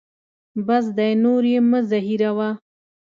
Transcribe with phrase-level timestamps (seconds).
[0.65, 2.49] بس دی نور یې مه زهیروه.